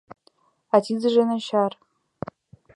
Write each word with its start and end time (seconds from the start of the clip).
—А 0.73 0.75
тидыже— 0.83 1.23
начар! 1.29 1.71